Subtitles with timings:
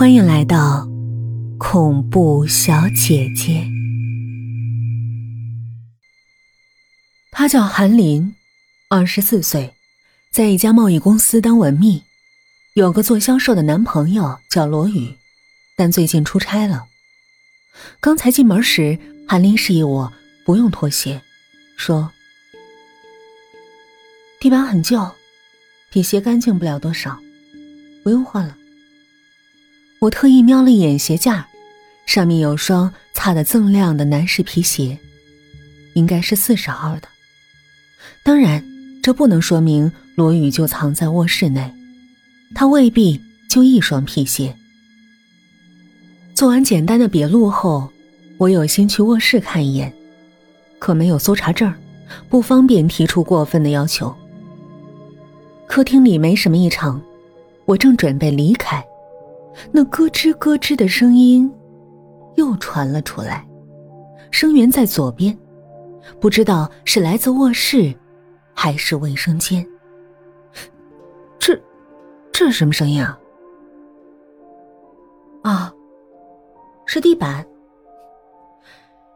[0.00, 0.88] 欢迎来到
[1.58, 3.68] 恐怖小姐姐。
[7.30, 8.34] 她叫韩林，
[8.88, 9.74] 二十四岁，
[10.30, 12.02] 在一家贸易公司当文秘，
[12.72, 15.14] 有个做销售的男朋友叫罗宇，
[15.76, 16.86] 但最近出差了。
[18.00, 18.98] 刚才进门时，
[19.28, 20.10] 韩林示意我
[20.46, 21.20] 不用脱鞋，
[21.76, 22.10] 说
[24.40, 25.10] ：“地板很旧，
[25.92, 27.20] 比鞋干净不了多少，
[28.02, 28.56] 不用换了。”
[30.00, 31.46] 我特意瞄了一眼鞋架，
[32.06, 34.98] 上面有双擦得锃亮的男士皮鞋，
[35.92, 37.08] 应该是四十号的。
[38.22, 38.64] 当然，
[39.02, 41.70] 这不能说明罗宇就藏在卧室内，
[42.54, 44.56] 他未必就一双皮鞋。
[46.34, 47.92] 做完简单的笔录后，
[48.38, 49.92] 我有心去卧室看一眼，
[50.78, 51.70] 可没有搜查证，
[52.30, 54.16] 不方便提出过分的要求。
[55.66, 56.98] 客厅里没什么异常，
[57.66, 58.82] 我正准备离开。
[59.72, 61.52] 那咯吱咯吱的声音
[62.36, 63.46] 又传了出来，
[64.30, 65.36] 声源在左边，
[66.20, 67.94] 不知道是来自卧室
[68.54, 69.66] 还是卫生间。
[71.38, 71.58] 这，
[72.32, 73.18] 这是什么声音啊？
[75.42, 75.72] 啊，
[76.86, 77.44] 是地板。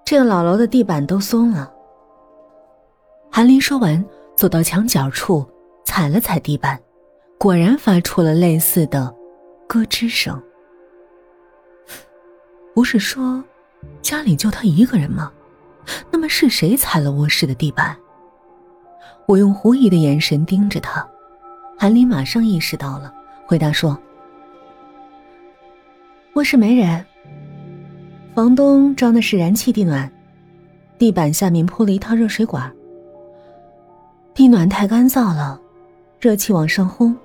[0.04, 1.72] 这个老楼的地板都松了。
[3.30, 4.04] 韩林说完，
[4.36, 5.44] 走到墙角处，
[5.84, 6.78] 踩了踩地板，
[7.38, 9.14] 果然发出了类似的。
[9.66, 10.40] 咯吱声，
[12.74, 13.42] 不是说
[14.02, 15.32] 家里就他一个人吗？
[16.10, 17.96] 那么是谁踩了卧室的地板？
[19.26, 21.06] 我用狐疑的眼神盯着他，
[21.78, 23.12] 韩林马上意识到了，
[23.46, 23.98] 回答说
[26.36, 27.04] ：“卧室没人，
[28.34, 30.10] 房东装的是燃气地暖，
[30.98, 32.70] 地板下面铺了一套热水管，
[34.34, 35.58] 地暖太干燥了，
[36.20, 37.16] 热气往上轰，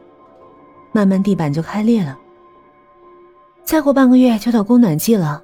[0.94, 2.17] 慢慢地板就开裂了。”
[3.70, 5.44] 再过半个月就到供暖季了，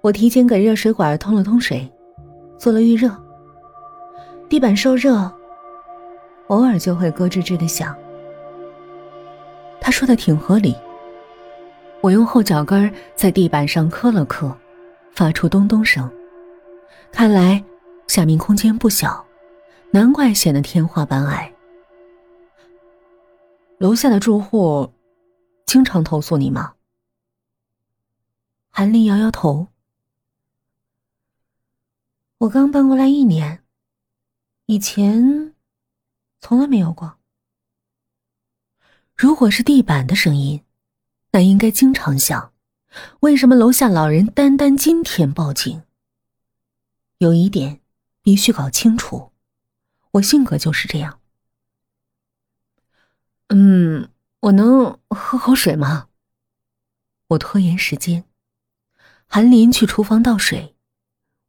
[0.00, 1.88] 我提前给热水管通了通水，
[2.58, 3.08] 做了预热。
[4.48, 5.30] 地板受热，
[6.48, 7.96] 偶尔就会咯吱吱的响。
[9.80, 10.74] 他说的挺合理。
[12.00, 14.52] 我用后脚跟在地板上磕了磕，
[15.12, 16.10] 发出咚咚声。
[17.12, 17.62] 看来
[18.08, 19.24] 下面空间不小，
[19.92, 21.52] 难怪显得天花板矮。
[23.78, 24.90] 楼下的住户
[25.64, 26.72] 经常投诉你吗？
[28.80, 29.68] 韩林摇摇头。
[32.38, 33.62] 我刚搬过来一年，
[34.64, 35.54] 以前
[36.40, 37.18] 从来没有过。
[39.14, 40.64] 如果是地板的声音，
[41.32, 42.54] 那应该经常响。
[43.20, 45.82] 为什么楼下老人单单今天报警？
[47.18, 47.82] 有一点
[48.22, 49.30] 必须搞清楚，
[50.12, 51.20] 我性格就是这样。
[53.48, 54.08] 嗯，
[54.40, 56.08] 我能喝口水吗？
[57.26, 58.24] 我拖延时间。
[59.32, 60.74] 韩林去厨房倒水，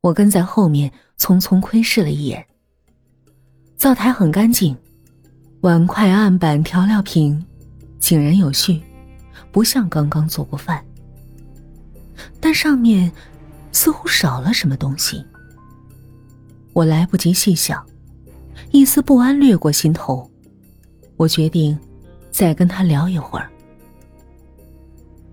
[0.01, 2.45] 我跟在后面匆匆窥视了一眼。
[3.75, 4.77] 灶台很干净，
[5.61, 7.43] 碗筷、案板、调料瓶
[7.97, 8.79] 井然有序，
[9.51, 10.85] 不像刚刚做过饭。
[12.39, 13.11] 但上面
[13.71, 15.25] 似乎少了什么东西。
[16.73, 17.83] 我来不及细想，
[18.69, 20.29] 一丝不安掠过心头。
[21.17, 21.75] 我决定
[22.29, 23.49] 再跟他聊一会儿。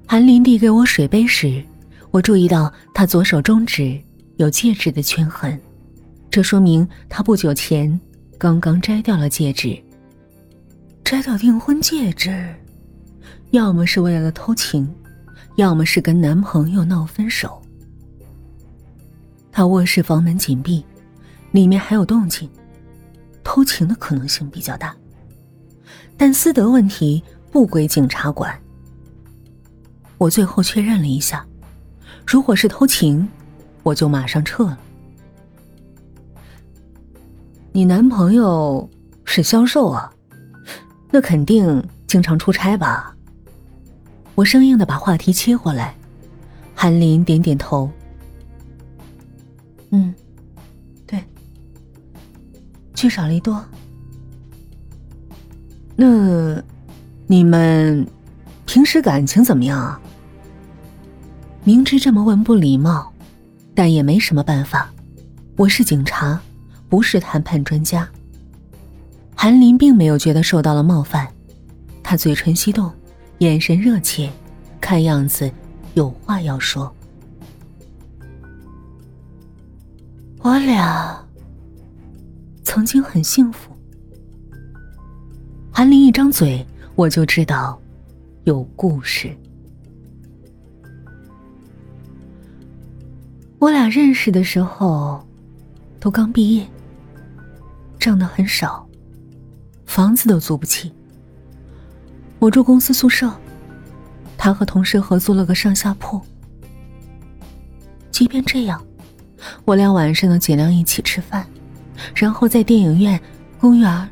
[0.07, 1.63] 韩林递给我水杯时。
[2.11, 4.01] 我注意到他左手中指
[4.37, 5.61] 有戒指的圈痕，
[6.31, 7.99] 这说明他不久前
[8.39, 9.79] 刚刚摘掉了戒指。
[11.05, 12.55] 摘掉订婚戒指，
[13.51, 14.87] 要么是为了偷情，
[15.57, 17.61] 要么是跟男朋友闹分手。
[19.51, 20.85] 他卧室房门紧闭，
[21.51, 22.49] 里面还有动静，
[23.43, 24.95] 偷情的可能性比较大。
[26.17, 28.55] 但私德问题不归警察管。
[30.19, 31.48] 我最后确认了一下。
[32.31, 33.27] 如果是偷情，
[33.83, 34.78] 我就马上撤了。
[37.72, 38.87] 你男朋友
[39.25, 40.12] 是销售啊，
[41.11, 43.17] 那肯定经常出差吧？
[44.35, 45.94] 我生硬的把话题切过来，
[46.75, 47.91] 韩林点点头。
[49.88, 50.14] 嗯，
[51.06, 51.25] 对，
[52.93, 53.64] 聚少离多。
[55.97, 56.62] 那
[57.26, 58.06] 你们
[58.67, 59.99] 平时感情怎么样啊？
[61.69, 63.12] 明知这么问不礼貌，
[63.75, 64.91] 但也没什么办法。
[65.55, 66.41] 我是警察，
[66.88, 68.09] 不是谈判专家。
[69.35, 71.29] 韩林并没有觉得受到了冒犯，
[72.03, 72.91] 他嘴唇翕动，
[73.41, 74.32] 眼神热切，
[74.81, 75.53] 看样子
[75.93, 76.91] 有话要说。
[80.38, 81.23] 我俩
[82.65, 83.76] 曾经很幸福。
[85.70, 87.79] 韩林一张嘴，我就知道
[88.44, 89.37] 有故事。
[93.58, 95.26] 我俩认识的时候，
[95.99, 96.64] 都刚毕业，
[97.99, 98.88] 挣的很少，
[99.84, 100.93] 房子都租不起。
[102.38, 103.32] 我住公司宿舍，
[104.37, 106.20] 他和同事合租了个上下铺。
[108.12, 108.81] 即便这样，
[109.64, 111.44] 我俩晚上能尽量一起吃饭，
[112.14, 113.20] 然后在电影院、
[113.60, 114.08] 公园，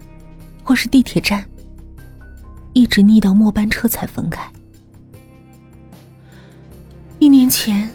[0.64, 1.44] 或是地铁站，
[2.72, 4.44] 一直腻到末班车才分开。
[7.20, 7.88] 一年前，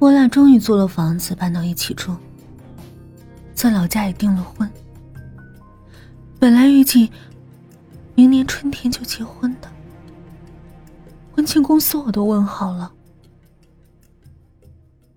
[0.00, 2.16] 我俩终于租了房子，搬到一起住，
[3.52, 4.68] 在老家也订了婚。
[6.38, 7.12] 本来预计
[8.14, 9.70] 明年春天就结婚的，
[11.30, 12.90] 婚庆公司我都问好了。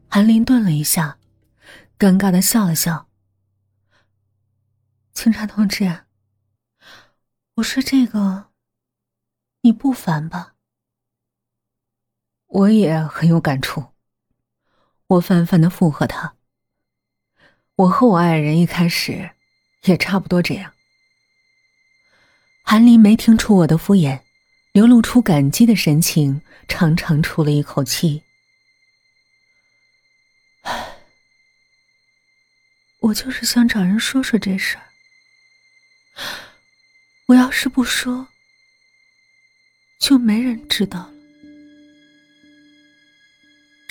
[0.09, 1.17] 韩林顿了一下，
[1.97, 3.07] 尴尬的笑了笑。
[5.13, 6.01] 警察同志，
[7.55, 8.47] 我说这个，
[9.61, 10.55] 你不烦吧？
[12.47, 13.92] 我也很有感触。
[15.13, 16.35] 我泛泛的附和他。
[17.75, 19.31] 我和我爱人一开始
[19.83, 20.73] 也差不多这样。
[22.63, 24.21] 韩林没听出我的敷衍，
[24.71, 28.23] 流露出感激的神情，长长出了一口气。
[33.01, 34.89] 我就是想找人说说这事儿。
[37.27, 38.27] 我要是不说，
[39.99, 41.12] 就没人知道。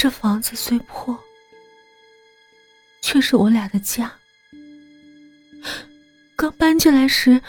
[0.02, 1.16] 这房子虽破，
[3.02, 4.12] 却是我俩的家。
[6.34, 7.40] 刚搬进来时，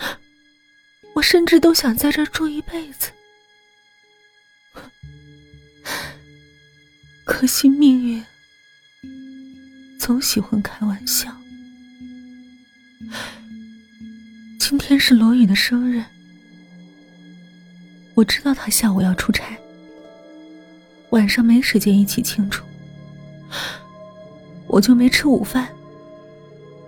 [1.16, 3.10] 我甚至都想在这住一辈子。
[7.26, 8.24] 可惜命运
[9.98, 11.36] 总喜欢开玩笑。
[14.60, 16.04] 今天是罗宇的生日，
[18.14, 19.58] 我知道他下午要出差，
[21.14, 22.64] 晚上没时间一起庆祝，
[24.66, 25.70] 我就没吃午饭，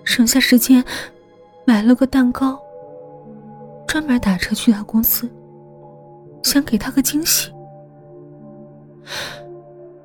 [0.04, 0.84] 省下时间
[1.64, 2.60] 买了个蛋糕，
[3.88, 5.30] 专门打车去他公司，
[6.42, 7.54] 想给他个惊喜。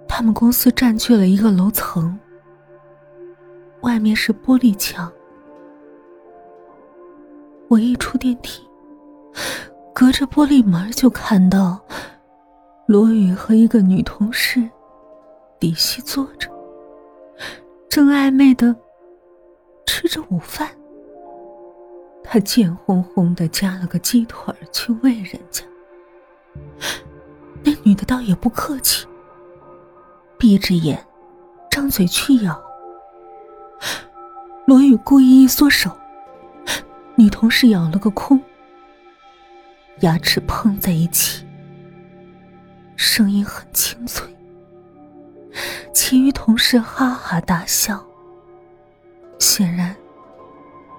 [0.06, 2.18] 他们公司占据了一个楼层，
[3.80, 5.10] 外面是玻璃墙。
[7.68, 8.62] 我一出电梯，
[9.94, 11.80] 隔着玻璃门就看到
[12.90, 14.68] 罗宇和一个女同事
[15.60, 16.50] 底细坐着，
[17.88, 18.74] 正暧昧的
[19.86, 20.68] 吃着午饭。
[22.24, 25.62] 他贱哄哄的夹了个鸡腿去喂人家，
[27.62, 29.06] 那女的倒也不客气，
[30.36, 31.00] 闭着眼，
[31.70, 32.60] 张嘴去咬。
[34.66, 35.96] 罗宇故意一缩手。
[37.14, 38.42] 女同事咬了个空，
[40.00, 41.46] 牙齿碰在一起，
[43.02, 44.28] 声音很清脆。
[45.94, 48.04] 其余同事哈哈大笑，
[49.38, 49.96] 显然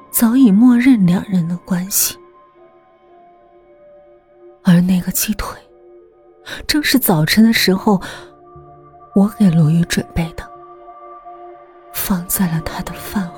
[0.09, 2.17] 早已默认两人的关系。
[4.63, 5.55] 而那个鸡腿，
[6.65, 8.01] 正是早晨的时候
[9.13, 10.43] 我给罗宇准备的，
[11.93, 13.30] 放在了他的饭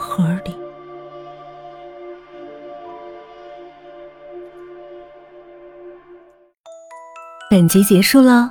[7.53, 8.49] 本集结束喽，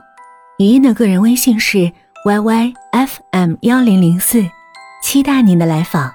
[0.60, 1.90] 语音的个人微信是
[2.24, 4.44] yyfm 幺零零四，
[5.02, 6.14] 期待您的来访。